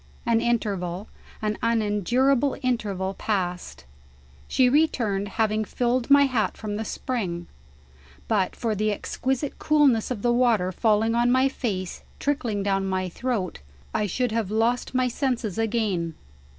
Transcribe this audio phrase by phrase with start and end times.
[0.25, 1.09] An interval,
[1.43, 3.85] an unendurable interval, passed.
[4.47, 7.45] She returned, having filled my hat from the spring.
[8.27, 13.09] But for the exquisite coolness of the water falling on my face, trickling down my
[13.09, 13.59] throat,
[13.93, 16.15] I should have lost my senses again.